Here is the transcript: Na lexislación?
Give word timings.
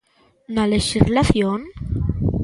Na 0.55 0.63
lexislación? 0.73 1.59